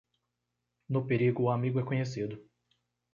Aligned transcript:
No 0.89 1.05
perigo 1.07 1.43
o 1.43 1.51
amigo 1.51 1.79
é 1.79 1.83
conhecido. 1.85 2.43